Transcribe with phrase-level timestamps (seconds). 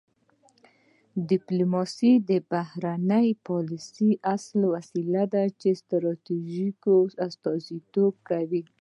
[1.29, 8.61] ډیپلوماسي د بهرنۍ پالیسۍ اصلي وسیله ده چې ستراتیژیو استازیتوب کوي